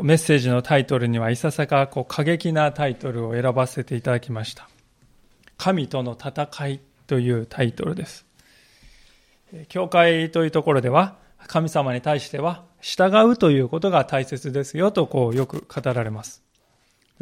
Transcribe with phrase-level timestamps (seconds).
[0.00, 4.68] のメッセージのタイトルにはいささかこう過激なタイトルを選ばせていただきました。
[5.58, 8.26] 神との戦いというタイトルです。
[9.68, 11.16] 教会というところでは
[11.46, 16.42] 神様に対しては従うということが大切ですよとこうよく語られます。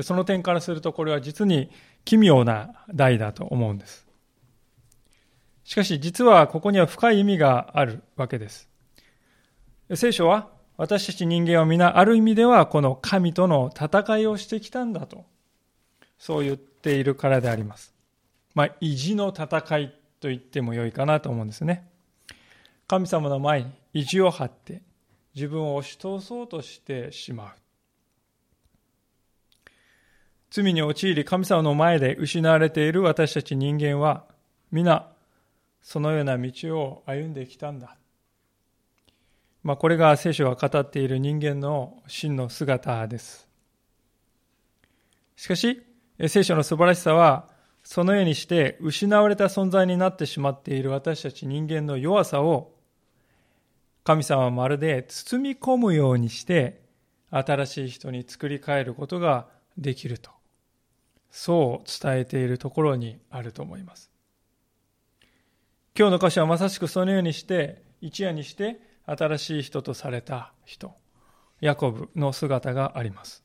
[0.03, 1.71] その点からするとこれは実に
[2.05, 4.07] 奇妙な題だと思うんです。
[5.65, 8.69] しかし実はここには深い意味があるわけです。
[9.95, 10.49] 聖書は
[10.79, 15.25] 私たち人間は皆ある意味ではこの神との戦いをしてきたんだと、
[16.19, 17.93] そう言っているからであります。
[18.55, 21.89] まあ、意地の戦いと言ってもよいかなと思うんですね。
[22.87, 24.83] 神様の前に意地を張って
[25.35, 27.49] 自分を押し通そうとしてしまう。
[30.51, 34.25] 罪に陥り神様の前で失われている私たち人間は
[34.71, 35.09] 皆
[35.83, 37.98] そのような道を歩んできたんだ。
[39.63, 43.49] まあ、これが聖書が語っている人間の真の姿です。
[45.37, 45.83] しかし、
[46.27, 47.49] 聖書の素晴らしさは、
[47.83, 52.75] そのようにして失われた存在になってしまっている私たち人間の弱さを、
[54.05, 56.83] 神様はまるで包み込むようにして、
[57.31, 60.31] 新しい人に作り変えることができると。
[61.31, 64.11] そう伝えているところにあると思います。
[65.97, 70.95] 今日の歌詞はまさしくそのようにして、一夜にして新しい人とされた人、
[71.61, 73.43] ヤコブの姿があります。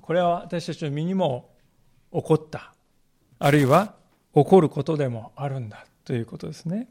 [0.00, 1.50] これは私たちの身にも
[2.12, 2.74] 起こった、
[3.38, 3.94] あるいは
[4.34, 6.88] 起こることでもあるんだということですね。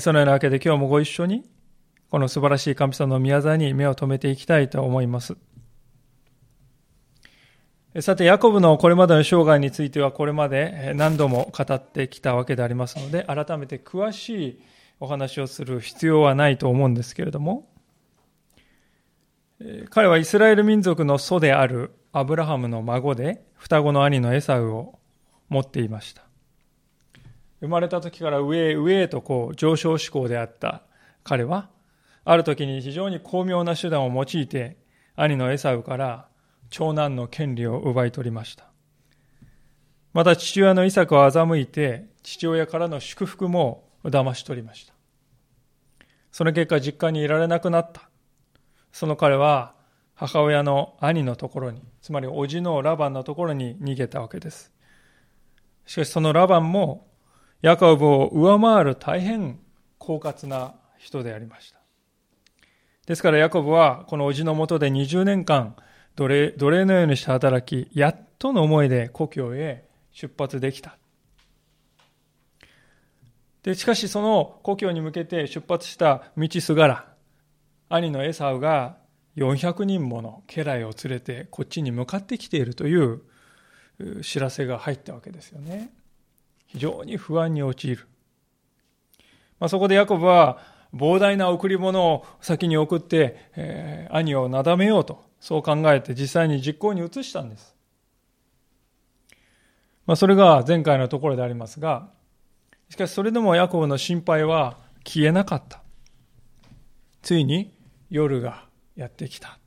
[0.00, 1.44] そのようなわけで今日もご一緒に
[2.10, 5.36] この素晴らしい神様の宮沢に目を留めていきたいと思います。
[8.00, 14.60] さて、ヤコブのこれまでの生涯についてはこれまで何度も語ってきたわけでありますので、改めて詳しい
[15.00, 17.68] お話をする必要はないと思うんですけれども、
[19.90, 24.98] 彼はイスラエル民族の祖であるアブラハムの孫で、双子の兄のエサウを
[25.48, 26.22] 持っていました。
[27.60, 30.82] 生まれた時から上へ上へとこう上昇志向であった
[31.24, 31.70] 彼は、
[32.24, 34.76] ある時に非常に巧妙な手段を用いて、
[35.14, 36.28] 兄のエサウから
[36.68, 38.66] 長男の権利を奪い取りました。
[40.12, 44.94] また父親のイサクを欺いて、父親からの祝福も騙し取りました。
[46.32, 48.08] その結果実家にいられなくなった。
[48.92, 49.74] その彼は
[50.14, 54.72] 母親の兄のところに、つまり叔父のラバンのところに逃げたわけです。
[55.86, 57.06] しかしそのラバンも
[57.62, 59.58] ヤコブを上回る大変
[59.98, 61.80] 狡猾な人でありました。
[63.06, 65.76] ですからヤコブはこの叔父のもとで20年間
[66.16, 70.98] 奴隷奴隷のようにして働き、やっとの思いで故郷へ出発できた。
[73.66, 77.08] で、しかしその故郷に向けて出発した道すがら、
[77.88, 78.96] 兄のエサウが
[79.36, 83.22] 400人もの家来を連れてこっちに向かってきているという
[84.22, 85.90] 知らせが入ったわけですよね。
[86.66, 88.06] 非常に不安に陥る。
[89.58, 90.58] まあ、そこでヤコブは
[90.94, 97.74] 膨大な贈り物を先に送って、えー、兄をなだめようと、そう考えて実際に実行に移したんです。
[100.06, 102.14] まあ、それが前回のところでありますが、
[102.88, 105.82] しかしそれでもヤコブの心配は消えなかった。
[107.22, 107.74] ついに
[108.10, 108.64] 夜が
[108.94, 109.58] やってきた。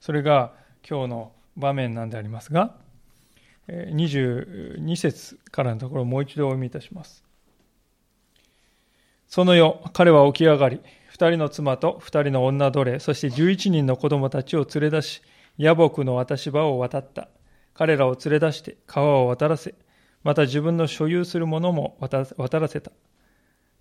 [0.00, 0.52] それが
[0.88, 2.74] 今日の場面なんでありますが、
[3.68, 7.24] 22節からのところをもう一度お読みいたします。
[9.28, 15.22] その夜、彼は起き上がり、二人の妻と二人の女奴隷、そして十一人の子供たちを連れ出し、
[15.58, 17.28] 野木の渡し場を渡った。
[17.74, 19.74] 彼らを連れ出して川を渡らせ、
[20.24, 22.92] また自分の所有するものも渡らせた。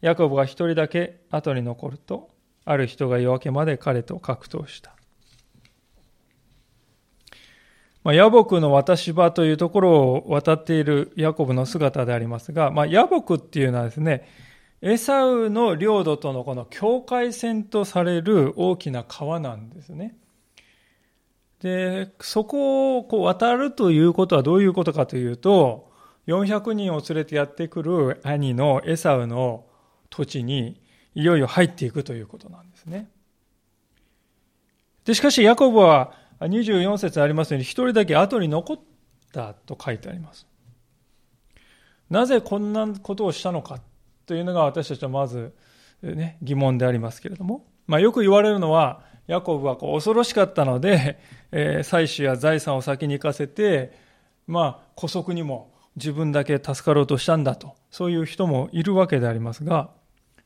[0.02, 2.30] ヤコブが一人だけ後に残ると、
[2.66, 4.96] ある人が夜明けまで彼と格闘した。
[8.04, 14.28] まあ、野木の渡し場というところを渡っているヤコブの姿でありますが、まあ、野木っていうのはですね、
[14.82, 20.16] エサウの領土とのこの境界線とされる大きな川なんですね。
[21.62, 25.91] で、そこをこう渡るということはどういうことかというと、
[26.28, 29.66] 400人を連れてやってくる兄のエサウの
[30.10, 30.80] 土地に
[31.16, 33.10] いよいよ入っていくということなんですね。
[35.06, 38.80] で、しかしヤコブは24節ありますように一人だけ後に残っ
[39.34, 40.48] たと書いてあります。
[42.10, 43.80] なぜこんなことをしたのか
[44.26, 45.54] というのが私たちはまず、
[46.04, 51.20] ね、疑問でありますけれども、まあ、よく言われるのは、ヤコブはこう恐ろしかったので、
[51.52, 53.98] えー、妻子や財産を先に行かせて、
[54.46, 59.90] まあ、姑息にも自分だけ助かろうとしたんだと、そういう人もいるわけでありますが、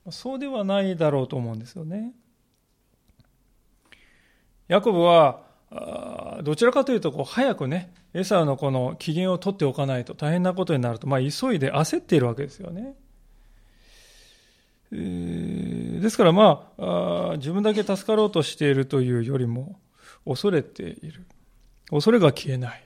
[0.10, 2.14] そうではないだろうと思うんですよね。
[4.68, 5.44] ヤコブは、
[6.44, 12.96] どちらかというと早くね、エサウのこの機嫌を取っておかないと大変なことになると、まあ、急いで焦っているわけですよね。
[14.92, 19.80] ですからまあ自分だけ助かろうとしているというよりも
[20.26, 21.26] 恐れている。
[21.90, 22.84] 恐れが消えない。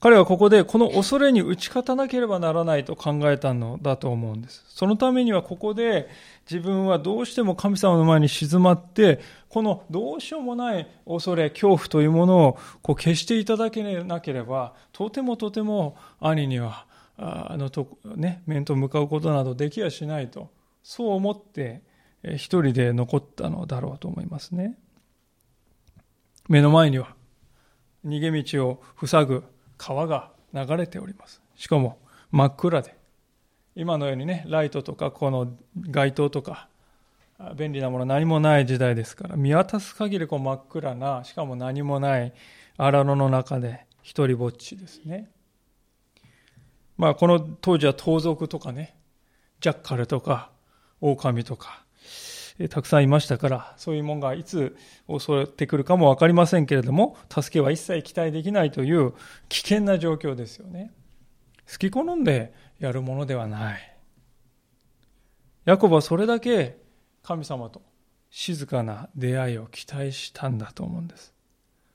[0.00, 4.64] 彼はここでこの恐れに打ち勝たなければならないと考えたのだと思うんです。
[4.68, 6.08] そのためにはここで
[6.50, 9.20] 自分はどうしても神様の前に静まって、
[9.50, 16.86] このどうしようもない恐れ、恐怖というものをこう消していただけなければ、とてもとても兄には、
[17.18, 20.50] あのと、ね、面と向かうことなどできやしないと、
[20.82, 21.82] そう思って
[22.24, 24.78] 一人で残ったのだろうと思いますね。
[26.48, 27.14] 目の前には
[28.06, 29.44] 逃げ道を塞ぐ
[29.80, 31.40] 川が流れております。
[31.56, 31.98] しかも
[32.30, 32.94] 真っ暗で、
[33.74, 36.68] 今のようにね、ライトとかこの街灯とか、
[37.56, 42.34] 便利なもの何もない時代ですから、見渡す限りこう真っ暗な、しかも何もない
[42.76, 45.30] 荒野の中で一人ぼっちですね。
[46.98, 48.94] まあこの当時は盗賊とかね、
[49.60, 50.50] ジャッカルとか、
[51.00, 51.84] 狼とか、
[52.68, 54.76] たくさんいましたから、そういうもんがいつ
[55.08, 59.14] 襲ってくるかもわかりませんけれども、助けは一切期待できないという
[59.48, 60.92] 危険な状況ですよね。
[61.70, 63.96] 好き好んでやるものではない。
[65.64, 66.78] ヤコブはそれだけ
[67.22, 67.82] 神様と
[68.30, 71.34] 静かな出会いを期待したんだと思うんです。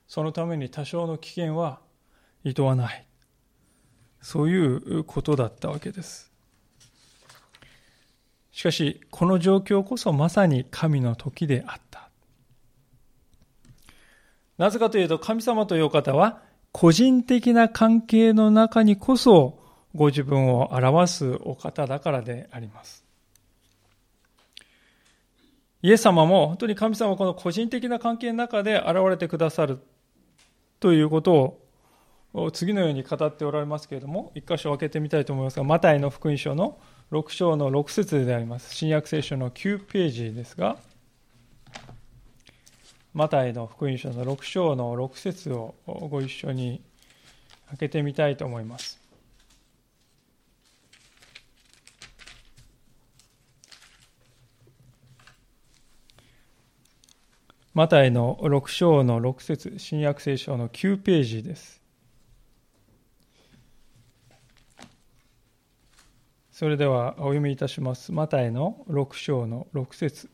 [0.08, 1.80] そのために多少の危険は
[2.44, 3.06] いとわない。
[4.20, 6.32] そういうことだったわけです。
[8.56, 12.08] しかし、この状況こそまさに神の時であった。
[14.56, 16.40] なぜかというと、神様という方は、
[16.72, 19.58] 個人的な関係の中にこそ、
[19.94, 23.04] ご自分を表すお方だからであります。
[25.82, 29.80] イエス様も本当に神様はこの個人的な関係の中で現れてくださる
[30.80, 31.60] ということ
[32.32, 36.78] を次のように語っておられますけれども、一箇所開けてみたいと思いますが、マタイの福音書の
[37.12, 38.74] 6章の6節であります。
[38.74, 40.76] 新約聖書の9ページですが、
[43.14, 46.82] マタイの福音書の6章の6節をご一緒に
[47.68, 49.00] 開けてみたいと思います。
[57.72, 61.75] マタイの6章の6節新約聖書の9ページです。
[66.58, 68.12] それではお読みいたします。
[68.12, 70.30] マタイの6章の6節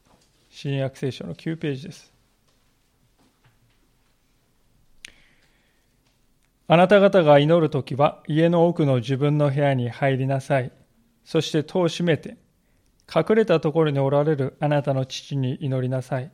[0.51, 2.13] 新約聖書の9ページです。
[6.69, 10.71] あなた方が祈るときは家の奥の自分の部屋に入りなさい。
[11.25, 12.37] そして戸を閉めて、
[13.13, 16.31] 隠れたところにおられるあなたの父に祈りなさい。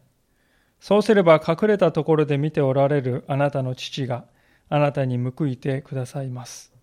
[0.81, 4.27] そうすれば隠れたところで見ておられるあなたの父が
[4.69, 6.78] あなたに報いてくださいます。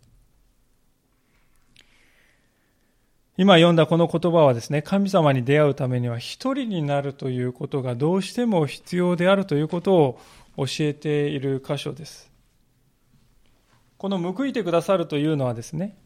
[3.37, 10.19] 今読んだこの言葉はですね、神様に出会うためには一人になるということがどうしても必要であるということを
[10.55, 12.31] 教えている箇所です。
[13.97, 15.97] この報いてくださるというのはですね、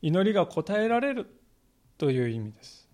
[0.00, 1.26] 祈りが応えられる
[1.98, 2.88] という意味です。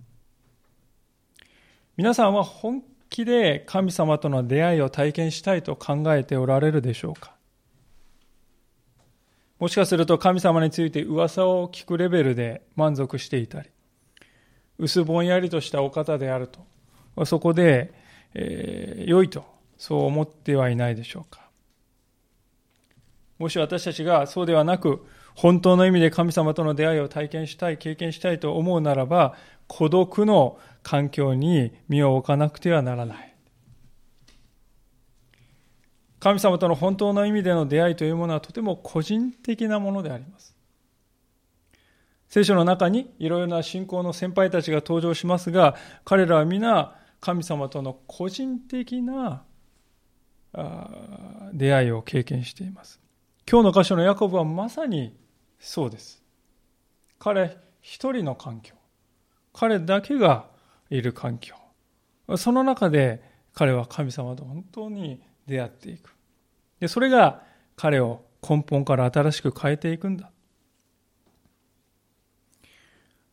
[1.96, 7.34] 皆さんは本気で神様との出会いを体験したいと考えておられるでしょうか？
[9.60, 13.68] もしかすると神様について噂を聞くレベルで満足していたり、
[14.78, 17.92] 薄ぼんやりとしたお方であると、そこで、
[18.32, 19.44] えー、良いと、
[19.76, 21.42] そう思ってはいないでしょうか。
[23.38, 29.34] もし私たちがそうではなく、本当の意味で神様との出会いを体験したい、経験したいと思うならば、
[29.66, 33.29] 孤独の環境に身を置かなくてはならない。
[36.20, 40.54] 神様との本当の意味での出会いというものはとても個人的なものであります。
[42.28, 49.42] 聖書の中にいろいろな信仰の先輩たちが登場しますが、彼らは皆神様との個人的な
[51.52, 53.00] 出会いを経験しています。
[53.50, 55.16] 今日の箇所のヤコブはまさに
[55.58, 56.22] そうです。
[57.18, 58.74] 彼一人の環境。
[59.52, 60.46] 彼だけが
[60.90, 61.56] いる環境。
[62.36, 63.22] その中で
[63.54, 65.20] 彼は神様と本当に
[65.50, 66.14] 出会っていく。
[66.78, 67.42] で、それが
[67.76, 70.30] 彼を根本から新しく変えていくんだ。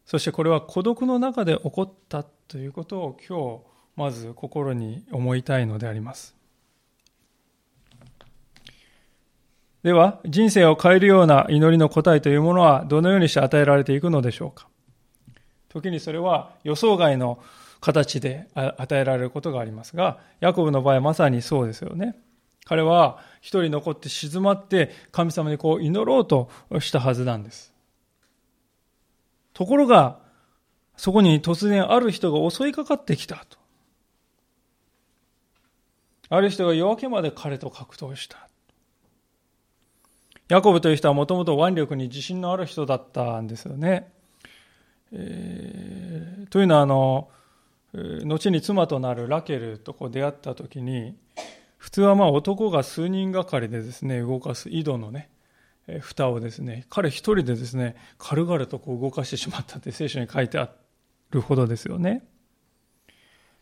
[0.06, 3.62] そしてこれは孤独の中で起こったということを今日
[3.96, 6.36] まず心に思いたいのであります。
[9.84, 14.68] では、人生を変えるような祈りの答えというものはどのようにして与えられていくのでしょうか。
[15.70, 17.40] 時にそれは予想外の
[17.80, 22.16] 形で与えられることがありますが、ヤコブの場合はまさにそうですよね。
[22.66, 27.74] 彼は一人残って静まって神様にこう祈ろうとしたはずなんです。
[29.54, 30.20] ところが、
[30.98, 33.58] そこに突然ある人が襲いかかってきたと。
[36.30, 38.48] ある人が夜明けまで彼と格闘した。
[40.50, 44.12] ヤコブという人はもともと腕力に自信のある人だったんですよね。
[45.12, 47.30] えー、というのはあの、
[47.94, 51.16] 後に妻となるラケルとこう出会った時に、
[51.78, 55.30] 普通はまあ男が数人がかりでですね、動かす井戸のね、
[56.02, 60.70] 蓋をですね、彼一人でですね、軽々とこう動かしてしまったって聖書に書いてあ
[61.32, 62.24] るほどですよね。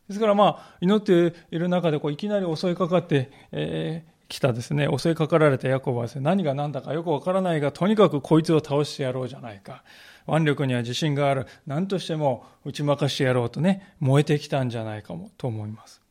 [0.08, 9.84] ですからまあ、祈っている中でこういきなり襲いかかって、えー、来たですね、襲いかかられたヤコブはですね、何が何だかよくわからないが、とにかくこいつを倒してやろうじゃないか。
[10.28, 11.48] 腕力には自信がある。
[11.68, 16.02] 何としても打ち負かしてやろうとね、燃えてきたんじゃないかも、と思います。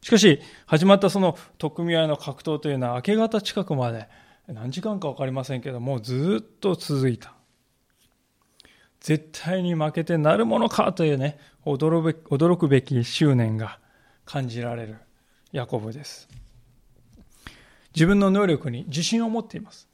[0.00, 4.08] しかし、始まったその取っ組合の格闘というのは明け方近くまで、
[4.46, 7.34] 何時間かわかりませんけども、ずっと続いた。
[9.00, 13.78] 絶対に負けてなるものかというね、驚くべき執念が
[14.24, 14.96] 感じられる
[15.52, 16.28] ヤコブです。
[17.94, 19.88] 自分の能力に自信を持っています。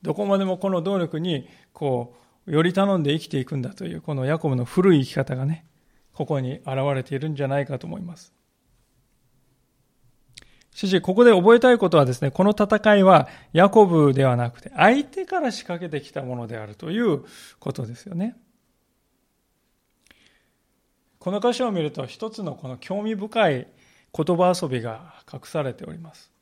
[0.00, 5.64] どこまでもこの能力に、こう、より頼んで生きていくんだという、このヤコブの古い生き方がね、
[6.12, 8.32] ここに現れているんじゃないかと思います。
[10.74, 17.24] しかし、ここで覚えたいことはですね、この戦いはヤコブではなくて、相手から仕掛けてきたものであるという
[17.60, 18.36] ことですよね。
[21.18, 23.68] この箇所を見ると、一つのこの興味深い
[24.14, 26.32] 言葉遊びが隠されております。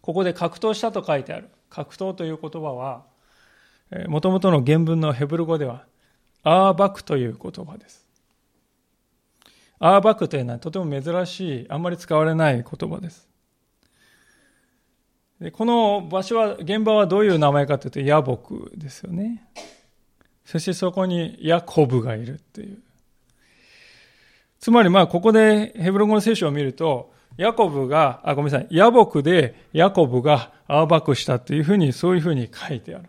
[0.00, 1.50] ここで格闘したと書いてある。
[1.70, 3.04] 格闘という言葉は、
[4.08, 5.84] もともとの原文のヘブル語では、
[6.42, 8.06] アーバクという言葉です。
[9.78, 13.28] アーバクというのはとても珍しい、あんまり使われない言葉です。
[15.40, 19.48] でこの場所は、現場はどういう名前かというと、ヤボクですよね。
[20.44, 22.78] そしてそこにヤコブがいるっていう。
[24.58, 33.08] つまりまあ、ここでヘブル語の聖書を見ると、ヤコブが、あ、ごめんなさい、ヤボクでヤコブがアーバクしたというふうに、そういうふうに書いてある。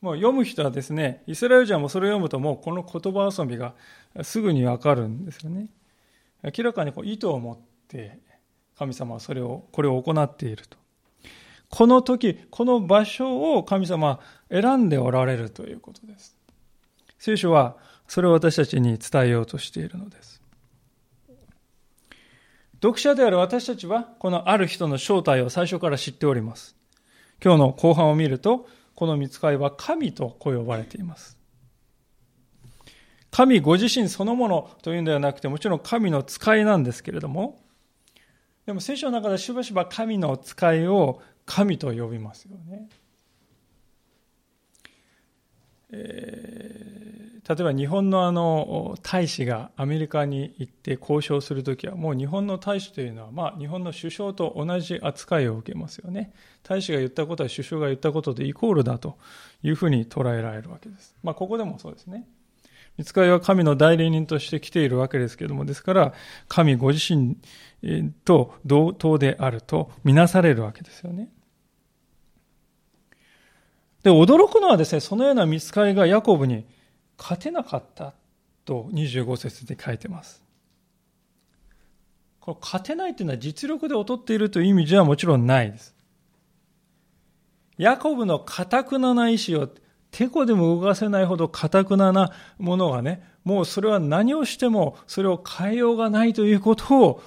[0.00, 3.74] もう読む人はですね、イスラエル人はもうそれを読むともうこの言葉遊びが
[4.22, 5.68] すぐにわかるんですよね。
[6.42, 8.18] 明らかにこう意図を持って
[8.78, 10.76] 神様はそれを、これを行っていると。
[11.68, 16.36] この時、この場所を神様は選んでおられるということです。
[17.18, 17.76] 聖書は
[18.06, 20.42] それを私たちに伝えようとしているのです。
[22.82, 26.76] 読者である私たちは、このある人の正体を最初から知っております。
[27.42, 31.38] 今日の後半を見ると、この見つかりは神とこう呼ばれています。
[33.30, 37.60] 神ご自身そのものというんではなくて、もちろん神の使いなんですけれども、
[38.64, 42.88] でも聖書の中でしばしば神の使いを神と呼びますよね。
[45.92, 46.96] え
[47.48, 56.32] 例えば日本のあの大使がアメリカに行って交渉するときは、もう日本の大使というのは、ま、日本の首相と同じ扱いを受けますよね。
[56.64, 59.16] 大使が言ったことは首相が言ったことでイコールだと
[59.62, 61.14] いうふうに捉えられるわけです。
[61.22, 62.26] まあ、ここでもそうですね。
[62.96, 66.14] 見つかりは神の代理人として来ているわけですけれども、ですから、
[66.48, 67.36] 神ご自身
[68.24, 71.28] と同等であるとみなされるわけですよね。
[74.06, 76.64] で、驚くのはですね、そのような見つかりがヤコブに
[77.18, 78.14] 勝てなかった
[78.64, 80.44] と25節で書いてます。
[82.38, 85.92] この勝てないというのは実力で劣っているという意味じゃもちろんないです。
[87.78, 89.68] ヤコブの堅くなな意志を
[90.12, 97.20] てこでも動かせないほど堅くななものがね、もうそれは何をしてもそれを変えようがないということ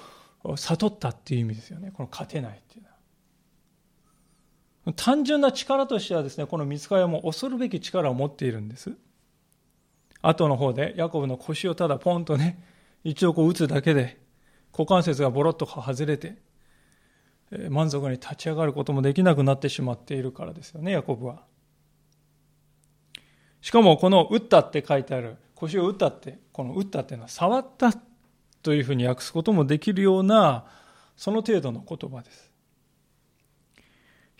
[0.44, 1.92] を悟ったっていう意味ですよね。
[1.94, 2.89] この勝てないっていうのは。
[4.96, 8.92] 単純な力としてはですね、この見つかりはもう恐るべき力を持っているんです。
[10.22, 12.62] 後の方でヤコブの腰をただポンとね、
[13.04, 14.18] 一応こう打つだけで、
[14.72, 16.36] 股関節がボロッと外れて、
[17.68, 21.44] 満足に立ち上がることもできなくなってしまっているからですよね、ヤコブは。
[23.60, 27.92] しかもこの打ったって書いてある、腰を打ったって、この打ったっていうのは触った
[28.62, 30.66] というふうに訳すこともできるような、
[31.16, 32.49] その程度の言葉です。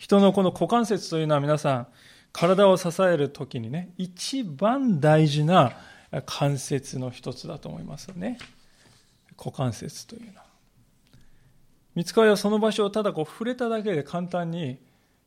[0.01, 1.87] 人のこの股関節というのは皆さん、
[2.31, 5.73] 体を支える時にね、一番大事な
[6.25, 8.39] 関節の一つだと思いますよね。
[9.37, 10.45] 股関節というのは。
[11.93, 14.79] 見つかりはその場所をただこう触れただけで簡単に、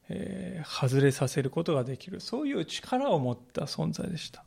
[0.08, 2.20] えー、外れさせることができる。
[2.20, 4.42] そういう力を持った存在でした。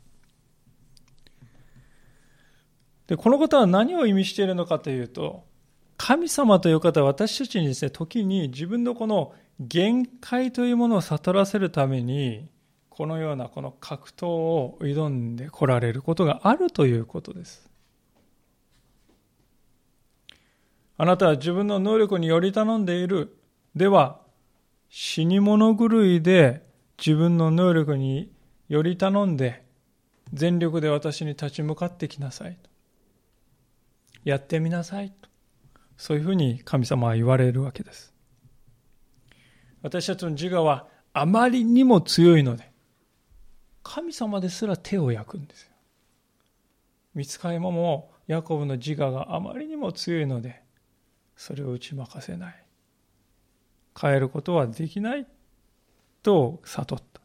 [3.08, 5.46] で、このことは何を意味しているのかというと、
[5.96, 12.48] 神様という方は私たちにですね、時に自分のこの限界というものを悟らせるために、
[12.90, 17.70] このようなこの格闘を挑んでこられることがあるということです。
[20.98, 23.38] あなたは自分の能力により頼んでいる。
[23.76, 24.20] では、
[24.90, 26.64] 死に物狂いで
[26.98, 28.32] 自分の能力に
[28.68, 29.64] より頼んで、
[30.34, 32.70] 全力で私に立ち向かってきなさいと。
[34.24, 35.30] やってみなさいと。
[35.98, 38.17] そういうふうに神様は言われるわけです。
[39.82, 42.72] 私たちの自我はあまりにも強いので、
[43.84, 45.70] 神様ですら手を焼くんですよ。
[47.16, 50.62] 見つかりももヤコブの自我があまりにも強いので、
[51.36, 52.64] それを打ち負かせない。
[54.00, 55.26] 変えることはできない
[56.22, 57.22] と悟った。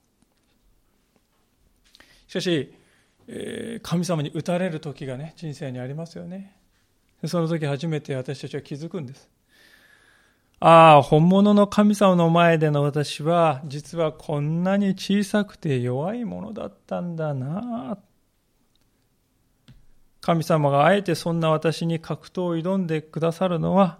[2.28, 2.72] しかし、
[3.28, 6.56] え、神様に打たれる時がね、人生にありますよね。
[7.26, 9.28] その時初めて私たちは気づくんです。
[10.64, 17.98] ああ、本物の神様の前での私は、実はこんなに小さくて弱いものだったんだな。
[20.20, 23.98] 神様があえてそんな私に格闘を挑んでくださるのは、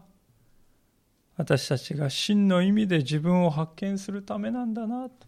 [1.37, 5.27] 私たちが真の意味で自分を発見するためなんだなと。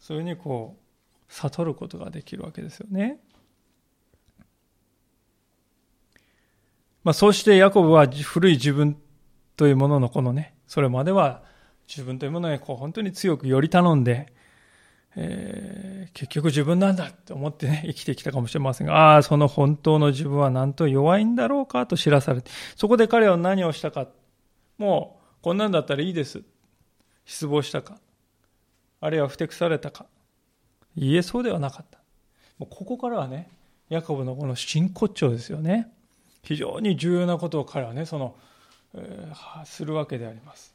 [0.00, 0.82] そういうふうにこう、
[1.28, 3.20] 悟ることができるわけですよね。
[7.02, 8.96] まあ、そうしてヤコブは古い自分
[9.56, 11.42] というもののこのね、それまでは
[11.88, 14.32] 自分というものにこう本当に強くより頼んで、
[15.16, 24.08] えー、結局自分なんだって思ってね、生きてきたかもしれませんが、ああ、その本当の自分はなんと弱いんだろうかと知らされて、そこで彼は何をしたか。
[24.76, 26.42] もう、こんなんだったらいいです。
[27.26, 27.98] 失望したか。
[29.00, 30.06] あるいはふてくされたか。
[30.96, 31.98] いいえ、そうではなかった。
[32.58, 33.48] もうここからはね、
[33.88, 35.92] ヤコブのこの真骨頂ですよね。
[36.42, 38.36] 非常に重要なことを彼はね、その、
[39.64, 40.74] するわけであります。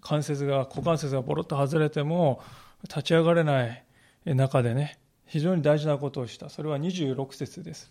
[0.00, 2.42] 関節が、股関節がボロッと外れても
[2.82, 3.84] 立ち上がれない
[4.24, 6.48] 中でね、非常に大事なことをした。
[6.48, 7.90] それは26節です。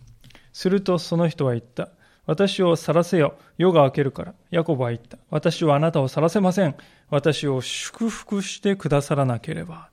[0.54, 1.89] するとその人は言った。
[2.26, 3.36] 私を晒せよ。
[3.58, 4.34] 夜が明けるから。
[4.52, 5.17] ヤコブは言った。
[5.30, 6.76] 私はあなたを晒せません。
[7.10, 9.89] 私を祝福してくださらなければ。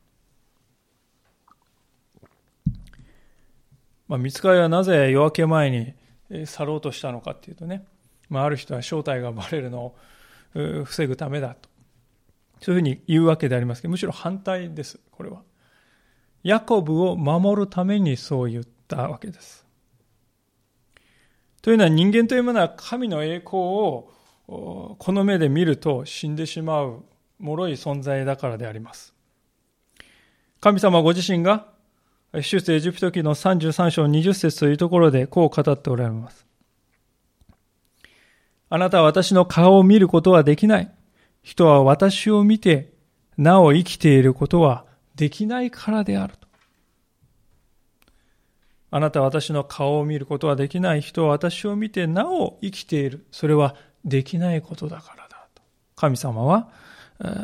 [4.09, 5.95] まあ、見つかりはなぜ夜明け前に
[6.31, 7.85] 去ろうとしたのかっていうとね、
[8.29, 9.95] まあ、ある人は正体がバレるの
[10.55, 11.69] を防ぐためだと。
[12.61, 15.43] そういうふうに言うわけでありますけど、むしろ反対です、これは。
[16.43, 19.67] ヤコブを守るためにそう言ったわけです。
[21.63, 24.11] というのは人間というものは神の栄光を
[24.47, 27.05] この目で見ると死んでしまう
[27.41, 29.15] 脆い存在だからであります。
[30.61, 31.74] 神様ご自身が
[32.43, 36.47] 出エジプト記の33章20節というところでこう語っておられます。
[38.71, 40.91] あなたは私の顔を見ることはできない。
[41.43, 42.93] 人は私を見て、
[43.37, 46.49] なお生きていることはできないからであると。
[48.91, 53.27] あなたは私の顔を見ることはできない人は私を見てなお生きている。
[53.31, 55.63] それはできないことだからだと。
[55.95, 56.69] 神様は、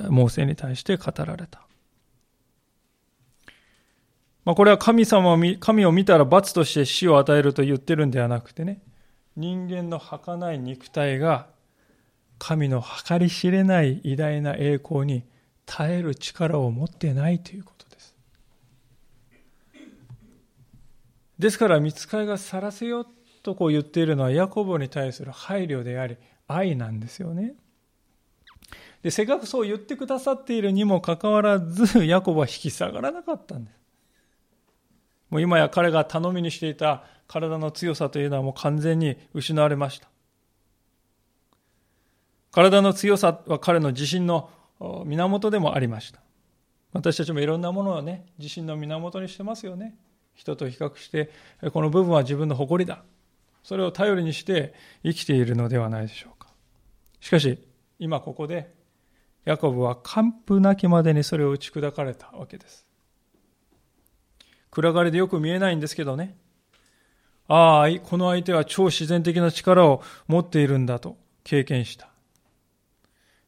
[0.09, 1.63] モーセに対して語られた。
[4.51, 8.83] まあ、これは神様を見、神を見たら罰として死を与えると言ってるんではなくてね、
[9.37, 11.47] 人間の儚い肉体が
[12.41, 15.23] 神の計り知れない偉大な栄光に
[15.67, 18.17] 耐える力を持ってないということです。
[21.39, 23.07] ですから、見つかりが晒せよ
[23.45, 26.17] とこう言っているのは、ヤコブに対する配慮であり、
[26.49, 27.55] 愛なんですよね。
[29.05, 33.80] で、せっかくそう言ってくださっているにもかかわらず、ヤコブは引き下がらなかったんです。
[35.31, 40.09] もう今や彼が頼みにしていた体の強さというのはもう完全に失われました。
[42.51, 46.21] 体の強さは彼の自信の源でもありました。
[46.93, 49.97] 私たちもいろんなものをね、自信の源にしてますよね。
[50.35, 51.31] 人と比較して、
[51.73, 53.05] この部分は自分の誇りだ。
[53.63, 56.49] それを頼りにして生きているのではないでしょうか。
[57.21, 57.63] しかし、
[57.99, 58.75] 今ここで、
[59.45, 62.90] ヤコブは完膚なきまでにそれを打ち砕かれたわけです。
[64.71, 66.37] 暗がりでよく見えないんですけどね。
[67.49, 72.11] ああ、この相手は超自然的な力を持っているんだと経験した。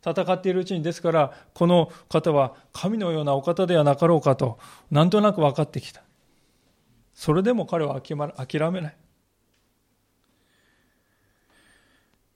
[0.05, 4.59] 戦っているうちにですから、この方は神のようなお方ではなかろうかと、
[4.91, 6.03] なんとなく分かってきた。
[7.15, 8.17] それでも彼は諦
[8.73, 8.97] めない。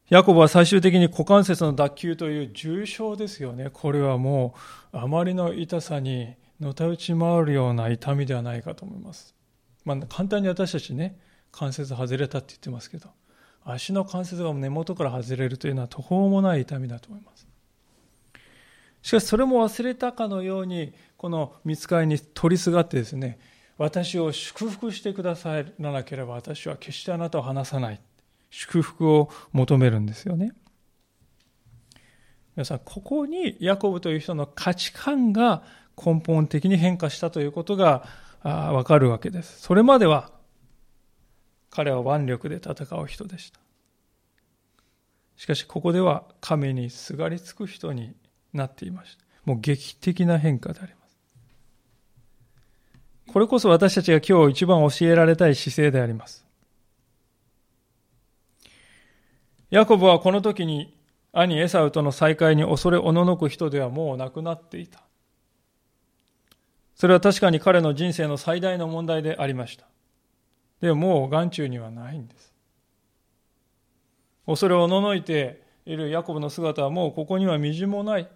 [0.09, 3.71] ヤコブは最終的に股関節の脱臼という重傷ですよね。
[3.73, 4.55] これはも
[4.93, 9.35] う、あまりの痛さにのたうち回るような痛みではないかと思います。
[9.85, 11.19] まあ、簡単に私たちね、
[11.53, 13.11] 関節外れたって言ってますけど、
[13.65, 17.47] 足の関節が根元から外れるというのは途方もない痛みだと思います。
[19.03, 23.39] しかしそれも忘れたかのように、この見つかりに取りすがってですね、
[23.79, 28.01] 私を祝福してくださらなければ私は決してあなたを離さない。
[28.51, 30.53] 祝福を求めるんですよね。
[32.57, 35.63] 皆さん、ここにヤコブという人の価値観が
[35.97, 38.07] 根本的に変化したということが
[38.43, 39.61] わかるわけです。
[39.61, 40.31] それまでは
[41.71, 43.61] 彼は腕力で戦う人でした。
[45.37, 48.15] しかしここでは神にすがりつく人に
[48.53, 49.25] なっていました。
[49.45, 51.19] もう劇的な変化であります。
[53.33, 56.47] これこそ私たちが今日一番教えられたい姿勢であります。
[59.71, 60.97] ヤコブはこの時に
[61.33, 65.06] 兄エサウとの再会に恐れおののく人ではもうなくなっていた。
[66.97, 69.87] それは確かに彼の人生の最大の問題でありました。
[70.81, 72.55] でももう眼中にはないんです。
[74.47, 78.29] 恐れおののいているヤコブの姿はもうここにはみじもない。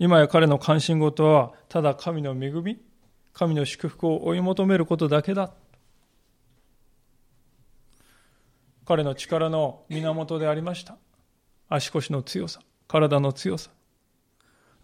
[0.00, 2.78] 今や彼の関心事はただ神の恵み、
[3.32, 5.52] 神の祝福を追い求めることだけだ。
[8.84, 10.96] 彼の力の源でありました。
[11.68, 13.70] 足腰の強さ、体の強さ。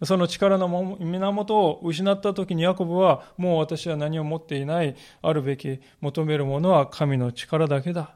[0.01, 8.15] その力の源を失った時にヤコブはもう私は何を持っていないあるべき求めるものは神の力だけだ。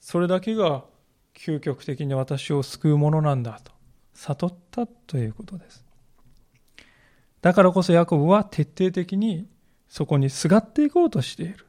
[0.00, 0.84] それだけが
[1.34, 3.72] 究極的に私を救うものなんだと。
[4.14, 5.84] 悟ったということです。
[7.42, 9.46] だからこそヤコブは徹底的に
[9.88, 11.66] そこにすがっていこうとしている。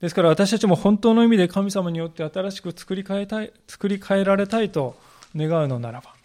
[0.00, 4.96] ですから私たちも本当の意味で神様によって新しく作り変えたい、作り変えられたいと
[5.34, 6.15] 願うのならば、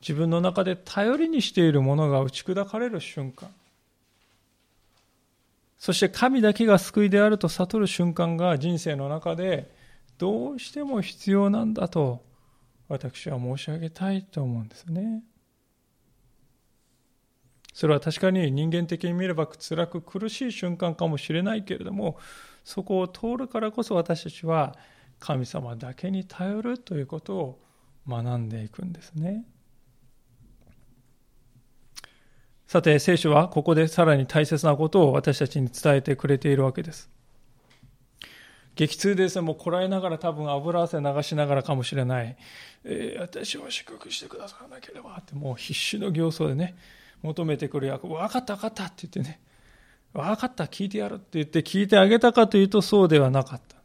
[0.00, 3.50] 自分の中で頼りにしているものが打ち砕かれる瞬間、
[5.78, 9.70] そして神だけが救いであると悟る瞬間が人生の中で
[10.18, 12.22] どうしても必要なんだと
[12.88, 15.22] 私は申し上げたいと思うんですね。
[17.72, 22.18] それは確かに人間的に見れば辛く苦しい瞬間かもしれないけれども
[22.64, 24.76] そこを通るからこそ私たちは
[25.18, 27.58] 神様だけに頼るということを
[28.06, 29.44] 学んでいくんですね。
[32.70, 37.10] さて聖書はここでさらに大切なことを私たちに伝えてくれているわけです。
[38.76, 42.36] 激痛ですね、もうこらえながら多分油汗流しながらかもしれない。
[42.84, 46.76] えー、私を祝福してくださらなければってもう必死の形相でね、
[47.22, 49.40] 求めてくる役、分かった分かったって言ってね、
[50.14, 53.78] 分かった聞いてやるって言って聞いてあげたかというとそうではなかった。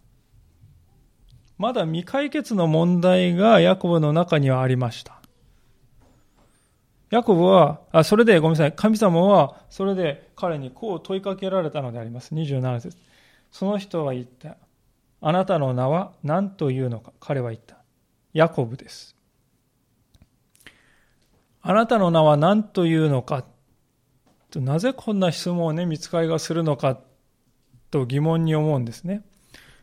[1.58, 5.14] まだ未解決の問題がヤコブの中にはありました。
[7.10, 12.34] ヤコブは、あ、それでごめんなさい、神様はそれで彼にこう問いかけられたのであります。
[12.34, 12.98] 27節。
[13.52, 14.58] その人は言った。
[15.22, 17.78] あなたの名は何というのか彼は言った。
[18.34, 19.15] ヤコブです。
[21.62, 23.46] あなたの名は何というのか
[24.52, 27.00] となぜこんな質問をね、見つかりがするのか
[27.91, 29.24] と疑問に思うんですね。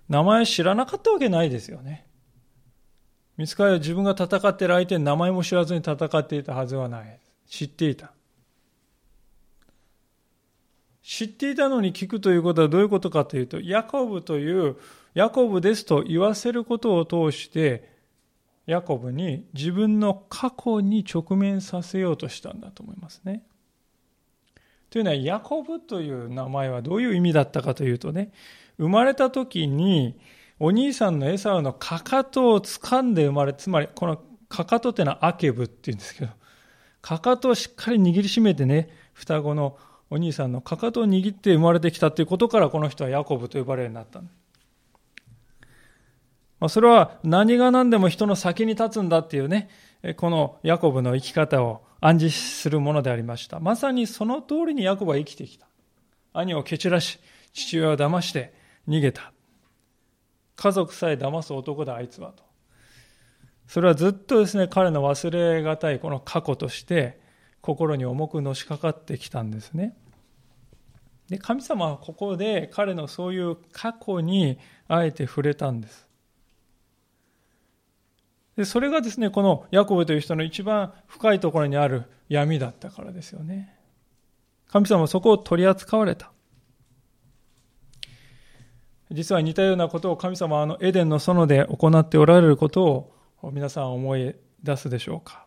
[0.09, 2.07] 名前知らなかったわけないですよね。
[3.37, 7.19] 見つかりは自分が戦っている相手に名前も知らずに戦っていたはずはない。
[7.47, 8.13] 知っていた。
[11.03, 14.77] 知っていたのに聞くということはどういうことかというと、ヤコブという、
[15.15, 17.91] ヤコブですと言わせることを通して、
[18.67, 23.43] ヤコブに自分の過去に直面させようとしたんだと思いますね。
[24.91, 28.31] というのは、ヤコブという名前はどういう意味だったかというとね、
[28.79, 30.19] 生まれた時に
[30.59, 36.33] お兄さんのエサウのかかとを掴んで生まれ、つまりこのかかとっていうのはアケブっていうんですけど、
[37.01, 39.77] かかとをしっかり握りしめてね、双子の
[40.11, 44.21] お兄さんのかかとを握って生まれてきたということからこの人はヤコブと呼ばれるようになった。
[46.61, 49.69] まあ、それは何が何でも人の先に立つんだっていうね、
[50.17, 53.59] このヤコブの生き方を暗示するものでありました。
[53.59, 55.67] まさにその通りにヤコブは生きてきた。
[56.35, 57.19] 兄を蹴散らし、
[57.53, 58.55] 父親を騙して
[58.87, 59.32] 逃げた。
[60.63, 62.45] 家族さえ騙す男だ、あいつはと。
[63.67, 67.21] それはずっとですね、彼の忘れがたいこの過去として、
[67.61, 69.97] 心に重くのしかかってきたんですね。
[71.29, 76.07] で、神様はここで彼のそういう過去にあえて触れたんです。
[78.57, 83.75] でそれがですね、このヤコブという人の一番深いところにある闇だったからですよね。
[84.69, 86.32] 神様はそこを取り扱われた。
[89.13, 95.47] 実は似たようなことを神様はあのエデンの園で行っておられることを皆さん思い出すでしょうか。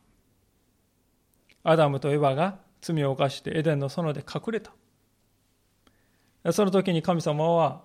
[1.63, 4.71] アダムとエバが罪を犯してエデンの園で隠れた。
[6.51, 7.84] その時に神様は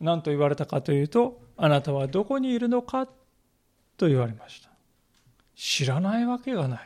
[0.00, 3.06] 何と言われたかというと、あなたはどこにいるのか
[3.96, 4.70] と言われました。
[5.54, 6.80] 知らないわけがない。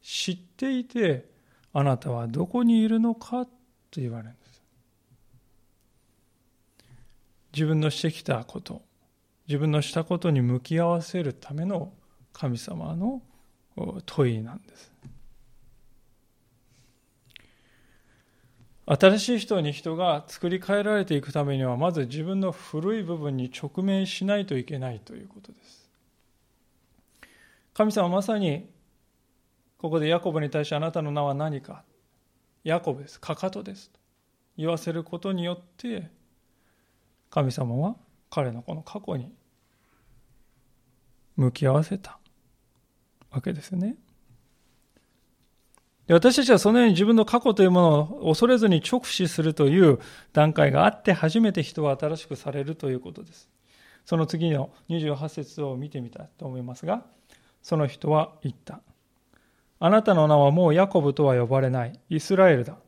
[0.00, 1.28] 知っていて、
[1.72, 3.50] あなたはどこにいるのかと
[3.96, 4.62] 言われるんです。
[7.52, 8.82] 自分のしてきたこと、
[9.46, 11.92] 自分のしたことに向き合わせるための
[12.32, 13.22] 神様の
[14.06, 14.92] 問いなんです。
[18.86, 25.90] 新しい人に人が作り変えられていくためにはまず自分の古い部分に直面しないといけないということです。
[27.74, 28.70] 神様はまさに
[29.76, 31.84] ここでヤコブに対してあなたの名は何か。
[32.64, 33.20] ヤコブです。
[33.20, 33.90] かかとです。
[33.90, 34.00] と
[34.56, 36.10] 言わせることによって
[37.30, 37.96] 神様は
[38.30, 39.32] 彼のこの過去に
[41.36, 42.18] 向き合わせた
[43.30, 43.96] わけですね。
[46.08, 49.98] 私たちはそのように自分の過去というものを恐れずに直視するという
[50.32, 53.50] 段階があって初めて人は新しくされるということです。
[54.06, 57.04] その次の28節を見てみたいと思いますが、
[57.62, 58.80] その人は言った。
[59.80, 62.00] あなたの名はもうヤコブとは呼ばれない。
[62.08, 62.78] イスラエルだ。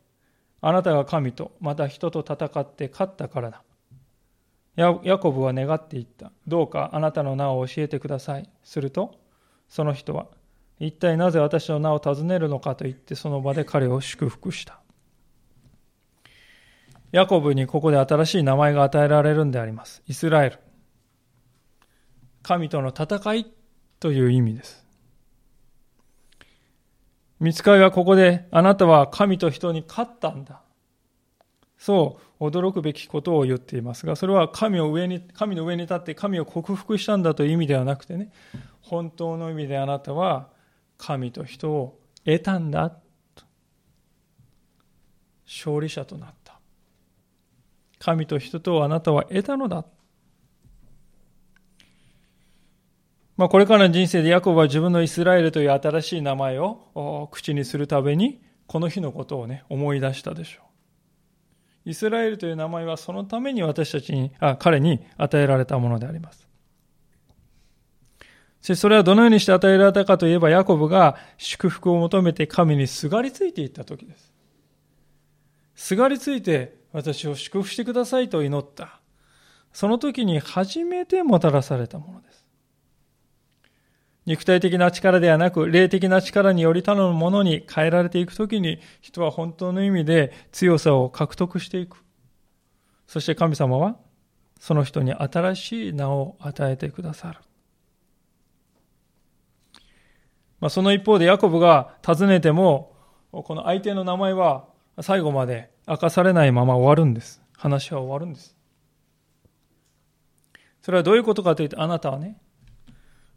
[0.63, 3.63] あなたが神と、また人と戦って勝ったからだ。
[4.77, 6.33] ヤコブは願っていった。
[6.47, 8.49] どうかあなたの名を教えてください。
[8.63, 9.19] すると、
[9.69, 10.27] その人は、
[10.79, 14.81] 一体なぜ私の名を尋ねるのかと言ってその場で彼を祝福した。
[17.13, 20.03] ヤコブにここで新しい名前が与えられるんであります。
[20.07, 20.59] イスラエル。
[22.43, 23.53] 神との戦い
[23.99, 24.87] という意味です。
[27.41, 30.63] 見つかりはここであなたは神と人に勝ったんだ。
[31.79, 38.33] そう驚くべきことを言っていますが、それは神を上に、神の上に立って神を克服したんだという意味ではなくてね、
[38.81, 40.49] 本当の意味であなたは
[40.97, 42.97] 神と人を得たんだ
[45.47, 46.61] 勝利者となった。
[47.99, 49.85] 神と人とあなたは得たのだ。
[53.37, 60.70] まあ、これからの人生でヤコブは自分のイスラエルという新しい名前を口にするためにこの日のことをね思い出したでしょう。
[61.91, 66.51] イスラエルという名前はそのために私たちにあ彼に与えられたものであります
[68.61, 74.33] そしてそれはどのようにして与えられたかといえば、ヤコブが祝福を求めて神にすがりついていった時です。
[75.75, 79.01] すがりついて私を祝福してくださいと祈った。
[79.73, 82.30] その時に初めてもたらされたものです。
[84.31, 91.97] 肉体的な力ではなく、霊的な力により他のものに変えられていくときに、人は本当の意味で強さを獲得していく。
[93.09, 93.97] そして神様は、
[94.61, 97.41] その人に新しい名を与えてくださる。
[100.61, 102.95] まあ、その一方でヤコブが尋ねても、
[103.33, 104.69] この相手の名前は
[105.01, 107.43] 最後まで明かされないまま終わるんです。
[107.57, 108.57] 話は終わるんです。
[110.83, 112.41] それはどういうことかというと、あなたはね、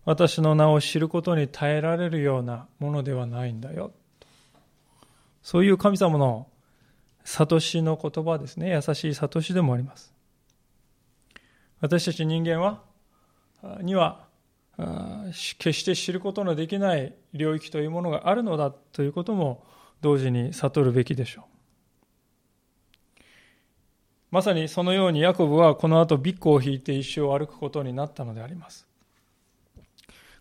[0.05, 3.91] 私の名を知ることに耐えられるようなものではないんだよ。
[5.41, 6.47] そういう神様の
[7.23, 8.71] 悟しの言葉ですね。
[8.71, 10.13] 優しい悟しでもあります。
[11.79, 12.81] 私たち人間は、
[13.81, 14.25] には
[15.57, 19.63] 決して知ることのできない領域というものがあるのだということも
[20.01, 21.43] 同時に悟るべきでしょう。
[24.31, 28.87] まさにそのようにヤコブはこの後ビッグを引いて一生歩くことになったのであります。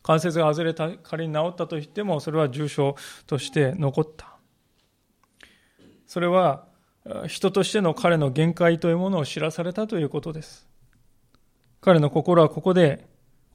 [0.02, 4.36] 関節が外れた仮に治ったと言ってもそれは重症として残った。
[6.06, 6.66] それは
[7.26, 10.68] 人としての彼の限界というものを知らされたということです。
[11.80, 13.06] 彼の心はここで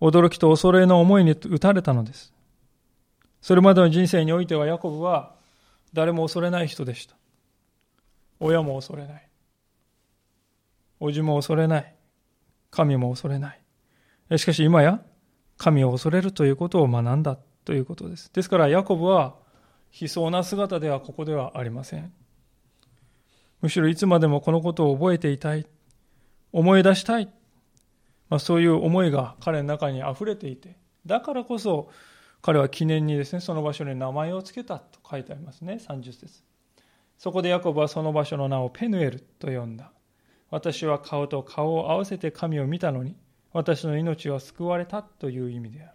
[0.02, 2.34] 驚きと恐れの思いに打たれたのです。
[3.42, 5.36] それまでの人生においてはヤコブは
[5.94, 7.16] 誰も恐れない人でした。
[8.40, 9.30] 親も恐れない。
[11.00, 11.96] 叔父も恐れない。
[12.70, 13.62] 神も恐れない。
[14.38, 15.02] しかし今や
[15.58, 18.32] 神を恐れるということを学んだということです。
[18.34, 19.36] ですからヤコブは
[20.00, 22.14] 悲壮な姿ではここではありません。
[23.62, 25.66] むしろいつまでもこのことを覚えていたい。
[26.54, 27.30] 思い出したい。
[28.30, 31.90] まあ、そういう思いが彼の中に溢れていて、だからこそ
[32.42, 36.44] 彼は記念にですね、その場所に名前を付けたと書いてありますね、30節
[37.18, 39.92] そこでヤコブはその場所の名をペヌエルと呼んだ。
[40.50, 43.16] 私は顔と顔を合わせて神を見たのに、
[43.58, 45.92] 私の命は救われたという意味である。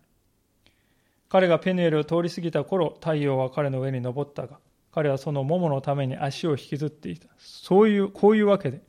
[1.29, 4.59] 彼がペヌエルを通り過ぎた頃、太陽は彼の上に昇ったが、
[4.90, 7.29] 彼はその桃のために足を引きずっていた。
[7.38, 8.83] そういう、こういうわけで、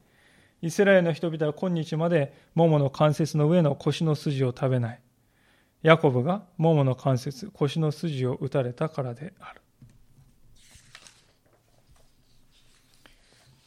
[0.64, 5.00] イスラエルの人々は今日まで桃の関節の上の腰の筋を食べない。
[5.84, 9.62] ヤコブが桃の関節、腰の筋を打たれたからである。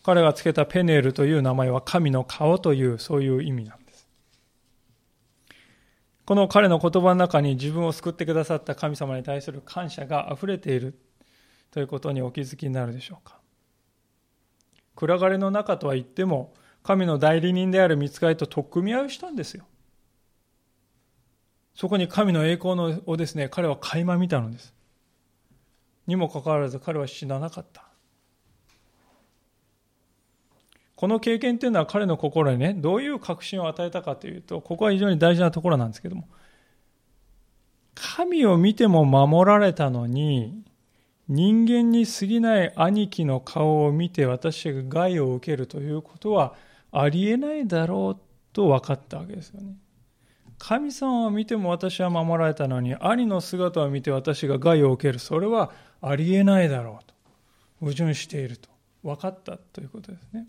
[0.03, 3.86] 彼がつけたペネールという名前は神の顔というそういう意味なんです。
[6.27, 10.99] この彼の言葉の中に自分を救ってくださった神様に対する感謝が溢れている
[11.71, 13.39] ということにお気づきになるでしょうか。
[14.97, 19.67] 暗がりの中とは言っても、神の代理人である見つかりと取っ組み合いをしたんですよ。
[21.77, 24.75] そこに神の栄光のをですね、彼は垣間見たのです。
[26.09, 27.86] にもかかわらず彼は死ななかった。
[30.97, 36.27] この経験というのは彼の心にね、どういう確信を与えたかというと、ここは非常に大事なところなんですけども、
[37.95, 40.65] 神を見ても守られたのに、
[41.29, 46.55] 人間に過ぎない兄貴の顔を見て私が害を受けるということは
[46.93, 49.77] ありえないだろうと分かったわけですよね。
[50.59, 55.19] 神様を見ても私は守られたのに、兄の姿を見て私が害を受ける。
[55.19, 57.15] それはありえないだろうと。
[57.81, 58.71] 矛盾していると。
[59.03, 60.47] 分かったということですね。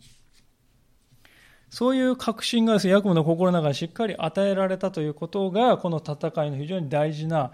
[1.69, 7.51] そういう確信がです、ねヤコブの心の中にしっかり与えられたということが、この戦いの非常に大事な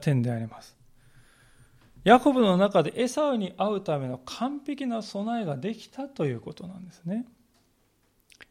[0.00, 0.76] 点であります。
[2.04, 7.26] ヤコブの中でエサウに会うための完璧な備えができたということなんですね。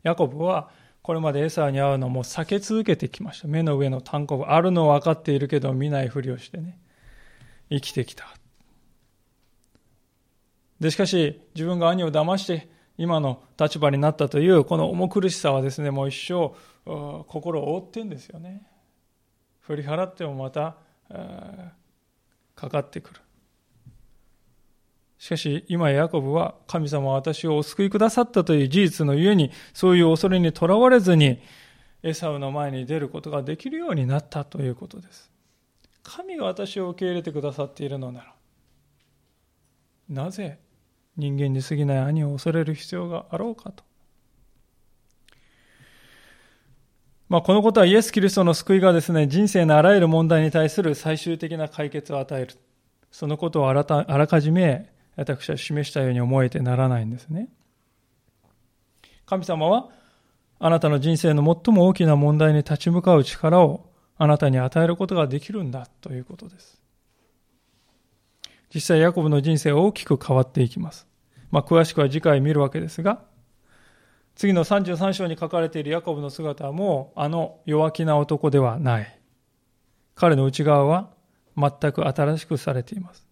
[0.03, 0.69] ヤコブは
[1.01, 3.47] これまでエサウに会うのも避け続けてきました。
[3.47, 6.79] 目の上の単行部、あるのは分かっているけど見ないふりをしてね、
[7.69, 8.25] 生きてきた。
[10.79, 16.53] で、しかし自分が兄を騙して今の立場になったというこの重苦しさはですね、もう一生
[17.27, 18.67] 心を覆ってんですよね。
[19.61, 20.75] 振り払ってもまた
[22.55, 23.21] かかってくる。
[25.17, 31.39] しかし今ヤコブは神様は私をお救いくださったという事実のゆえにそういう恐れにとらわれずに
[32.01, 35.29] エサウの前に出ることができるようになったということです。
[36.01, 38.33] 神が私を受け入れてくださっているのなら
[40.09, 40.59] なぜ
[41.17, 43.83] 人間に過ぎない兄を恐れる必要があろうかと。
[47.29, 52.55] まあ、このことはイエス・キリストの救いがですね、人生のあらゆる問題に対する最終的な解決を与える。
[53.11, 57.49] そのことをあらかじめ私は示したように思えてならないんですね。
[59.25, 59.89] 神様は
[60.59, 66.80] あなたの人生の最も大きな問題に立ち向かう力をあなたに与えることができるんだということです。
[68.73, 71.07] 実際ヤコブの人生は大きく変わっていきます。
[71.51, 73.23] まあ、詳しくは次回見るわけですが、
[74.35, 79.19] 次の33章に書かれているヤコブの姿はもうあの弱気な男ではない。
[80.15, 81.09] 彼の内側は
[81.57, 83.27] 全く新しくされています。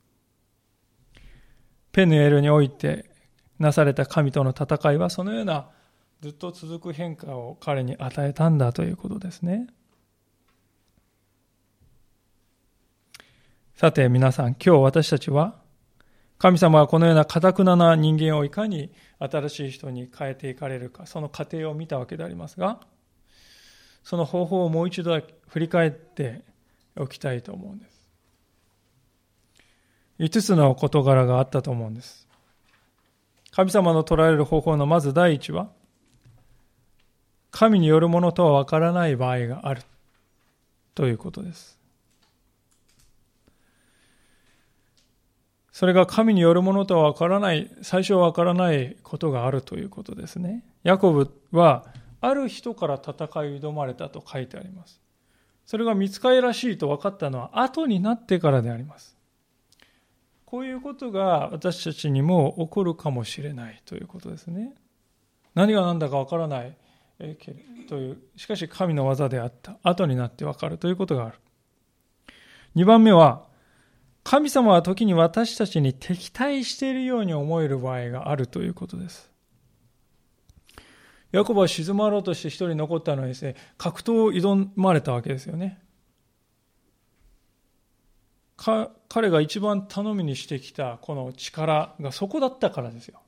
[1.92, 3.10] ペヌエルにおいて
[3.58, 5.70] なされた神との戦いはそのような
[6.22, 9.68] ずっと続く変化を彼に与えたんだということですね。
[13.80, 15.56] さて皆さん、今日私たちは
[16.38, 22.82] 神様はこのような堅くなな人間をいかに新しい人に変えていかれるか、その過程を見たわけでありますが、
[24.04, 26.42] その方法をもう一度振り返って
[26.98, 28.06] おきたいと思うんです。
[30.20, 32.28] 5つの事柄があったと思うんです。
[33.52, 35.70] 神様の捉える方法のまず第一は、
[37.50, 39.84] 神によるものとはわからない場合がある
[40.96, 41.79] ということです。
[45.80, 50.66] それが神によるものとはわからない、最初はわからないことがあるということですね。
[50.84, 51.86] ヤコブは、
[52.20, 53.16] ある人から戦い
[53.62, 55.00] 挑まれたと書いてあります。
[55.66, 59.16] それが見つかりらしいと分かったのは後になってからであります。
[60.44, 64.74] こういうことが私たちにも起こるかもしれないということですね。
[65.56, 66.76] 何が何だかわからない
[67.88, 69.78] という、しかし神の技であった。
[69.84, 71.38] 後になってわかるということがある。
[72.76, 73.48] 2番目は、
[74.24, 79.30] 神様は時に私たちに敵対しているように思える場合があるということです。
[81.32, 85.80] ヤコブは静まろうとして一人残ったのはですね、格闘を挑まれたわけですよね。
[88.58, 93.22] 彼が一番頼みにしてきたこの力がそこだったからですよ。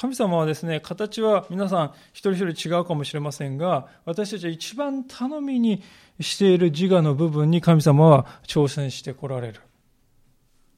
[0.00, 5.82] 神様はですね、形は皆さん一人一人違うかもしれませんが、私たちは一番頼みに
[6.20, 9.60] している自我の部分に神様は挑戦してこられる。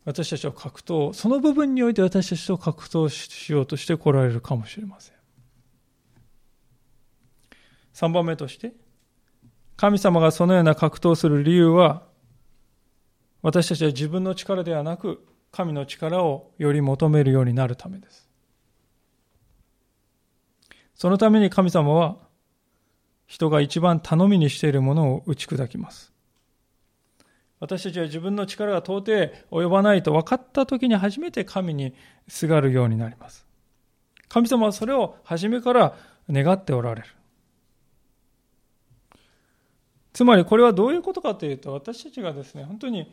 [0.05, 5.15] 私たちは格闘、その部分において私たちと格闘しようとしてこられるかもしれません。
[7.95, 8.73] 3番目として、
[9.77, 12.03] 神様がそのような格闘する理由は、
[13.41, 18.32] 私たちは自分の力ではなく、神の力をより求めるようになるためです。
[21.03, 22.15] そのために神様は、
[23.27, 26.13] 人が一番頼みにしているものを打ち砕きます。
[27.59, 31.93] 私たちは自分の力が到底及ばないと分かった時に初めて神に
[32.29, 33.45] すがるようになります。
[34.29, 35.97] 神様はそれを初めから
[36.31, 37.09] 願っておられる。
[40.13, 43.13] つまりこれはどういうことかというと私たちがですね本当に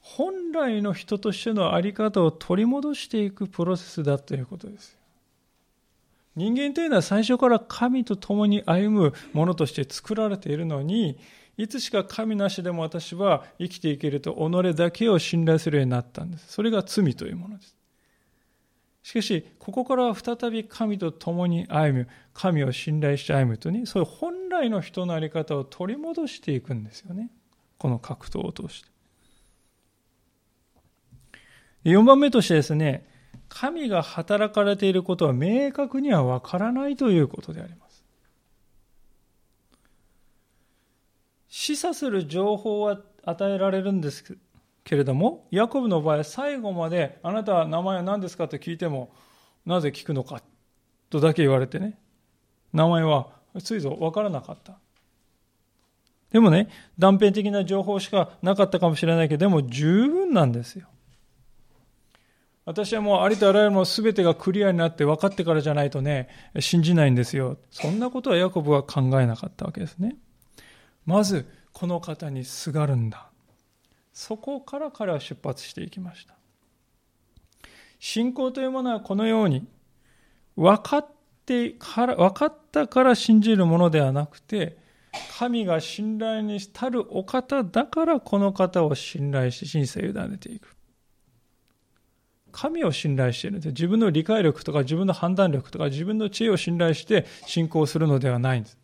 [0.00, 4.99] 本来の人としての在り方を取り戻していくプロセスだということです
[6.40, 11.18] 人間というのは最初から神と共に歩むものとして作られているのに
[11.58, 17.76] いつしか神なしでも私は生きていけると己だけを信頼するようになったんですそれが罪というものです
[19.02, 27.30] しかし、ここからは再び神と共に歩む、神を信頼して歩むとね、そういう本来の人の在り方を取り戻していくんですよね。
[27.78, 28.90] この格闘を通して。
[31.84, 33.06] 4番目としてですね、
[33.50, 38.02] 神が働かれていることは明確にはわからないということであります。
[41.48, 44.38] 示唆する情報は与えられるんです
[44.84, 49.12] けれども、ヤコブの場合、最後まで、あなたは名前は何ですかと聞いても、
[49.66, 50.42] なぜ聞くのか
[51.10, 51.98] とだけ言われてね、
[52.72, 53.32] 名前は
[53.62, 54.78] ついぞ分からなかった。
[56.30, 60.86] でもね、断片的な情報しかなかったかもしれないけど、でも十分なんですよ。
[62.64, 66.28] 私はもうありとあらゆるもの全てがクリアになって分かってからじゃないとね、
[66.60, 67.58] 信じないんですよ。
[67.70, 70.16] そんなことはヤコブは考えなかったわけですね。
[71.06, 73.30] まず、この方にすがるんだ。
[74.12, 76.34] そこから彼は出発していきました。
[77.98, 79.66] 信仰というものはこのように、
[80.56, 81.06] 分かっ
[81.46, 84.78] てから、分かったから信じるものではなくて、
[85.38, 90.76] 神が信頼に足るお方だからこの方を信頼し人生を委ねていく。
[92.52, 93.68] 神を信頼しているんです。
[93.68, 98.78] 自分の理解力とか自分の判断力とか自分の知恵を信頼して信仰するのではないんです。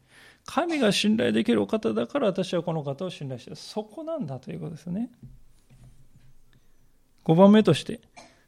[0.47, 3.57] 神が信頼できるお方だから私はこの方を信頼している。
[3.57, 5.11] そこなんだということですね。
[7.25, 8.01] 5番目として、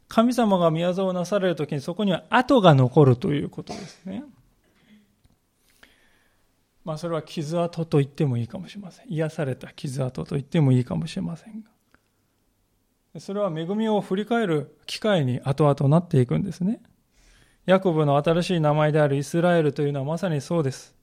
[0.07, 4.23] 神様が宮沢をなされるときにそこには跡が残るということですね。
[6.85, 9.05] まあそれは傷跡と言ってもいいかもしれません。
[9.09, 11.69] 癒された傷跡と言ってもいいかもしれませんが。
[13.17, 16.81] それは恵みを振り返る機会に後々なっていくんですね。
[17.65, 20.95] ヤコブの新しい名前であるイスラエルというのはまさにそうです。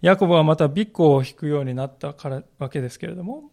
[0.00, 3.50] ヤコブはまたビッコを引くようになったからわけですけれども、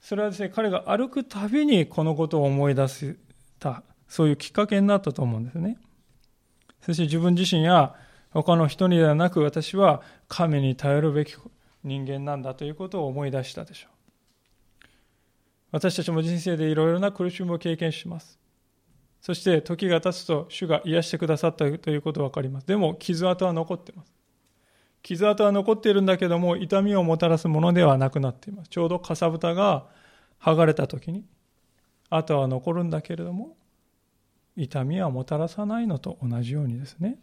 [0.00, 3.16] それはですね、彼が歩くたびにこのことを思い出し
[3.58, 5.78] た、そういうきっかけになったと思うんですね。
[6.82, 7.94] そして自分自身や
[8.30, 11.34] 他の人にではなく私は神に頼るべき
[11.84, 13.89] 人間なんだということを思い出したでしょう。
[15.72, 18.38] 私たちも人生でいろいろな苦しみを経験します。
[19.20, 22.66] そして時が経つと主が癒してくださったということが分かります。
[22.66, 24.20] でも傷跡は残っています。
[25.02, 29.86] 傷跡は残っているんだけども痛みをもたらすものではなくなっていますちょうどかさぶたが
[30.40, 31.24] 剥がれた時に
[32.10, 33.56] 跡は残るんだけれども
[34.56, 37.18] 痛みはもたらさないのと同じようにですね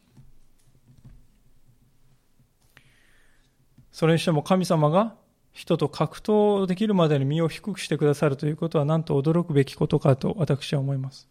[3.91, 5.15] それにしても神様が
[5.57, 11.27] 人と格闘できるまでに身を低くしてくださるということはなんと驚くべきことかと私は思います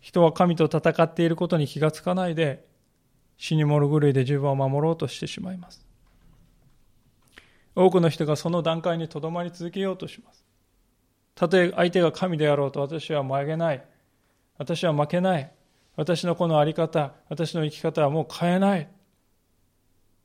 [0.00, 2.64] 人は神と戦っていることに気がつかないで
[3.36, 5.86] 死に物狂いで自分を守ろうとしてしまいます。
[7.74, 10.44] 多くの人がその段階にとどまり続けようとします。
[11.34, 13.84] たとえ相手が神であろうと私は曲げない。
[14.58, 15.52] 私は負けない。
[15.96, 18.88] 私のこの在り方、私の生き方はもう変えない。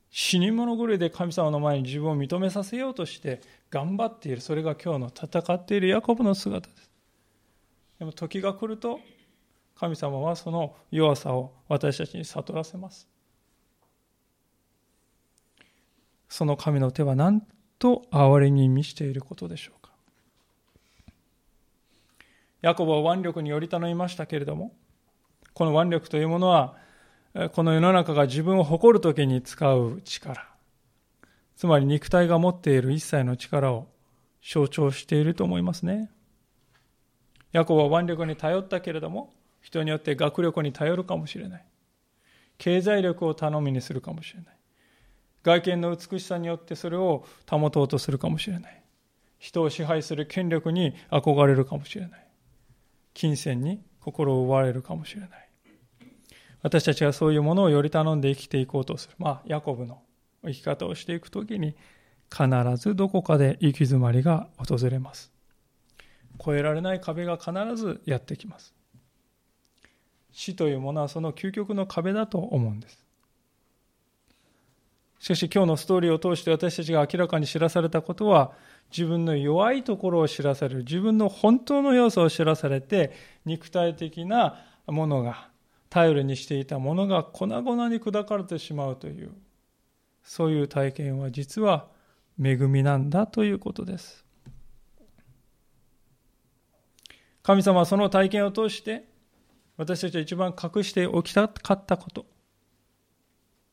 [0.10, 4.42] 死に物狂いで神様の前に自分を認めさせようとして頑張っている。
[4.42, 6.90] それが今日の戦っているヤコブの姿です。
[8.00, 9.00] でも時が来ると
[9.76, 13.08] 神様はその弱さを私たちに悟らせます。
[16.30, 17.42] その神の手は何
[17.80, 19.92] と憐れに満ちていることでしょうか。
[22.62, 24.74] ヤコブは腕力により頼みましたけれども、
[25.54, 26.76] この腕力というものは、
[27.54, 30.48] この世の中が自分を誇るときに使う力、
[31.56, 33.88] つまり肉体が持っている一切の力を
[34.44, 36.10] 象徴していると思いますね。
[37.52, 41.66] ヤコブは腕力に頼ったけれども、人によって学力に頼るかもしれない。
[42.58, 44.58] 経済力を頼みにするかもしれない。
[45.44, 48.84] 外見の美しさによってそれを保とうとするかもしれない。
[49.38, 52.28] 人を支配する権力に憧れるかもしれない。
[53.14, 55.47] 金銭に心を奪われるかもしれない。
[56.62, 59.16] 私たちがそういうものをより頼んで生きていこうとする。
[59.18, 60.02] まあ、ヤコブの
[60.44, 61.76] 生き方をしていくときに、
[62.30, 62.48] 必
[62.78, 65.32] ずどこかで行き詰まりが訪れます。
[66.40, 68.74] 越えられない壁が必ずやってきます。
[70.32, 73.08] 死というものはその究極の壁だと思うんです。
[75.20, 78.52] しかし今日のストーリーを通して私たちが明らかに知らされたことは、
[78.92, 83.12] 自分の弱いところを知らされる、自分の本当の要素を知らされて、
[83.46, 85.50] 肉体的なものが、
[85.90, 89.32] 頼りにしていたものが粉々に砕かれてしまうという、
[90.24, 91.88] そういう体験は実は
[92.42, 94.26] 恵みなんだということです。
[97.42, 99.08] 神様はその体験を通して、
[99.78, 102.26] 私たちは一番隠しておきたかったこと、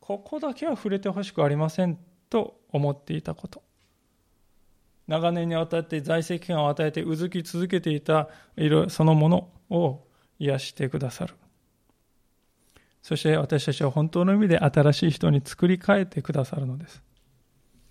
[0.01, 1.99] ここだけは触れてほしくありません
[2.31, 3.63] と思っていたこと。
[5.07, 8.29] 長年にわたって在籍感を与えてうずき続けていた
[8.89, 10.07] そのものを
[10.39, 11.35] 癒してくださる。
[13.05, 17.03] そして私たちは本当の意味で新しい人に作り変えてくださるのです。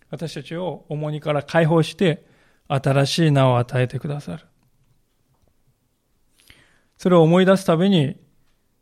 [0.10, 2.26] 私たちを重荷から解放して
[2.68, 4.44] 新しい名を与えてくださる。
[6.98, 8.18] それを思い出すたびに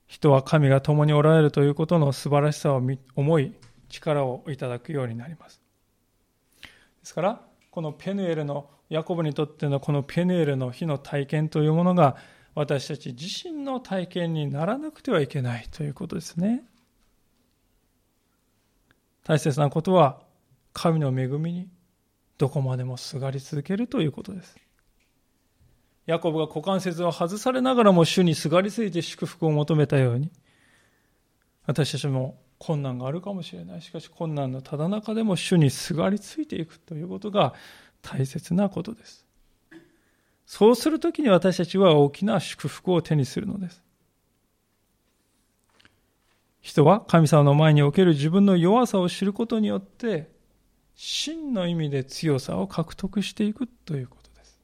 [0.08, 2.82] 人は神が共におられるということの素晴らしさを
[3.16, 3.54] 思い、
[3.90, 5.62] 力をいただくようになります。
[6.62, 6.70] で
[7.04, 12.16] すから、このペヌエルの、ヤコブにとってのこのペヌエルの日の体験というものが、
[12.54, 16.64] 私たち自身の体験にならなくてはいけないということですね。
[19.24, 20.22] 大切なことは、
[20.74, 21.70] 神の恵みに
[22.38, 24.56] どこまでもすがり続けるということです。
[26.06, 30.32] ヤコブが股関節を外されながらも主にすがりついて祝福を求めたように、
[31.66, 33.82] 私たちも困難があるかもしれない。
[33.82, 37.54] しかし困難のただ中でも主にすがりついていくということが
[38.02, 39.26] 大切なことです。
[40.52, 43.82] そうするときに私たちは大きな祝福を手にするのです。
[46.60, 50.30] 人は神様の前における自分の弱さを知ることによって、
[50.94, 54.60] 真の意味で強さを獲得していくということです。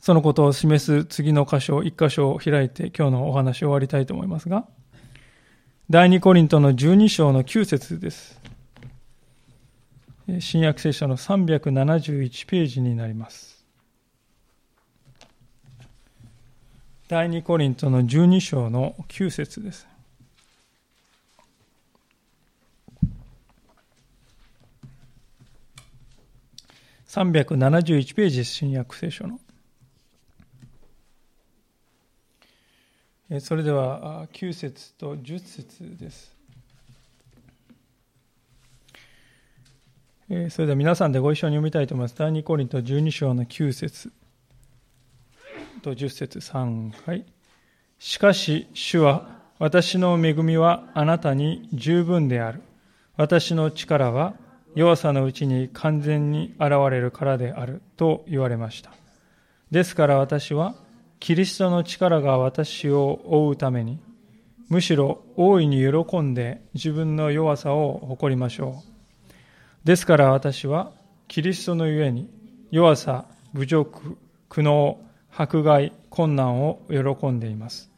[0.00, 4.66] そのことを示す次の箇所、一箇所を開いて今日のお話を終わりたいと思いますが、
[5.90, 8.45] 第二コリントの12章の9節です。
[10.40, 13.64] 新約聖書の371ページになります。
[17.08, 19.86] 第二コリントの12章の9節です。
[27.06, 29.40] 371ページ、新約聖書の。
[33.40, 36.35] それでは9節と10節です。
[40.28, 42.16] それでは皆さんでご一緒に読みたいと思います。
[42.18, 44.10] 第2コリント12章の9節
[45.82, 47.24] と10節3回。
[48.00, 49.28] しかし、主は
[49.60, 52.60] 私の恵みはあなたに十分である。
[53.16, 54.34] 私の力は
[54.74, 58.90] 弱さのうちに完全に現れるからであると言われました。
[59.70, 60.74] ですから私は
[61.20, 64.00] キリストの力が私を覆うために、
[64.68, 68.95] むしろ大いに喜んで自分の弱さを誇りましょう。
[69.86, 70.90] ですから私は
[71.28, 72.28] キリストのゆえに
[72.72, 74.18] 弱さ、侮辱、
[74.48, 74.96] 苦悩、
[75.30, 77.88] 迫害、困難を喜んでいます。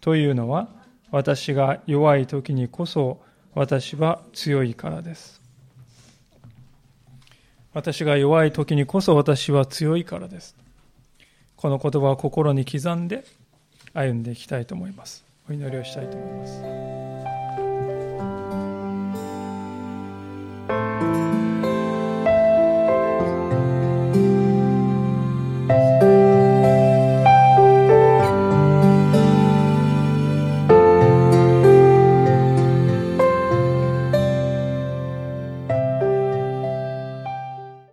[0.00, 0.70] というのは
[1.10, 3.20] 私が弱い時にこそ
[3.54, 5.42] 私は強いからです。
[7.74, 10.56] 私が弱い時にこそ私は強いからです。
[11.56, 13.22] この言葉を心に刻んで
[13.92, 15.26] 歩んでいきたいと思います。
[15.50, 16.46] お祈りをしたいと思いま
[17.10, 17.13] す。